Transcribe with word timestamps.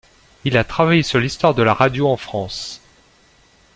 Il 0.45 0.57
a 0.57 0.63
travaillé 0.63 1.03
sur 1.03 1.19
l’histoire 1.19 1.53
de 1.53 1.61
la 1.61 1.75
radio 1.75 2.07
en 2.07 2.17
France. 2.17 2.81